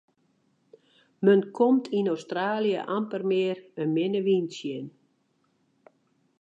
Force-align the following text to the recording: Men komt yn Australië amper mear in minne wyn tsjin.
Men 1.25 1.41
komt 1.59 1.85
yn 1.97 2.09
Australië 2.13 2.79
amper 2.97 3.23
mear 3.31 3.57
in 3.81 3.89
minne 3.95 4.21
wyn 4.27 4.47
tsjin. 4.53 4.87